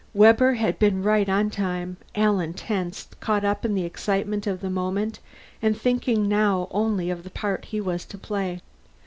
Webber 0.15 0.55
had 0.55 0.79
been 0.79 1.03
right 1.03 1.29
on 1.29 1.51
time. 1.51 1.97
Alan 2.15 2.55
tensed, 2.55 3.19
caught 3.19 3.45
up 3.45 3.63
in 3.63 3.75
the 3.75 3.85
excitement 3.85 4.47
of 4.47 4.59
the 4.59 4.69
moment 4.71 5.19
and 5.61 5.77
thinking 5.77 6.27
now 6.27 6.67
only 6.71 7.11
of 7.11 7.21
the 7.21 7.29
part 7.29 7.65
he 7.65 7.79
was 7.79 8.03
to 8.05 8.17
play. 8.17 8.61